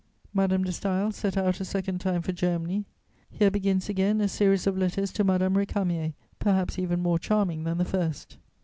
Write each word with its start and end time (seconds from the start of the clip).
Madame 0.33 0.63
de 0.63 0.71
Staël 0.71 1.13
set 1.13 1.37
out 1.37 1.59
a 1.61 1.63
second 1.63 1.99
time 2.01 2.23
for 2.23 2.31
Germany. 2.31 2.85
Here 3.29 3.51
begins 3.51 3.87
again 3.87 4.19
a 4.19 4.27
series 4.27 4.65
of 4.65 4.75
letters 4.75 5.11
to 5.13 5.23
Madame 5.23 5.53
Récamier, 5.53 6.13
perhaps 6.39 6.79
even 6.79 7.03
more 7.03 7.19
charming 7.19 7.65
than 7.65 7.77
the 7.77 7.85
first. 7.85 8.39